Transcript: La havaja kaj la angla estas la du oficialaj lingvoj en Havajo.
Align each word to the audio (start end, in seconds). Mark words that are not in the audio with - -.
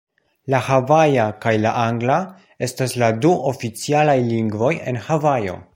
La 0.53 0.61
havaja 0.69 1.25
kaj 1.43 1.53
la 1.65 1.73
angla 1.83 2.17
estas 2.69 2.99
la 3.03 3.13
du 3.27 3.35
oficialaj 3.53 4.21
lingvoj 4.33 4.77
en 4.93 5.03
Havajo. 5.09 5.61